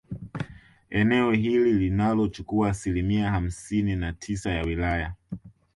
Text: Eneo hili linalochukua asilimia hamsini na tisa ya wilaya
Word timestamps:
Eneo 0.89 1.31
hili 1.31 1.73
linalochukua 1.73 2.69
asilimia 2.69 3.31
hamsini 3.31 3.95
na 3.95 4.13
tisa 4.13 4.51
ya 4.51 4.63
wilaya 4.63 5.13